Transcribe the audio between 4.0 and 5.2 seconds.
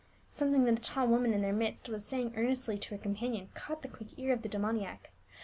ear of the demoniac.